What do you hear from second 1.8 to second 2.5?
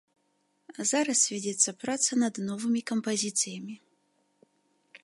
праца над